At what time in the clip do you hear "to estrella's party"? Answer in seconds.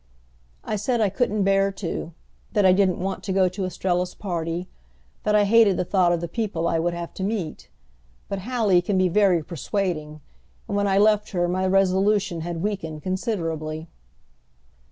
3.47-4.67